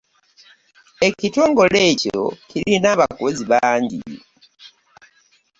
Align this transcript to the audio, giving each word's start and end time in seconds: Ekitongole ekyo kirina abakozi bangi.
Ekitongole 1.07 1.79
ekyo 1.91 2.21
kirina 2.49 2.87
abakozi 2.95 3.43
bangi. 3.51 4.01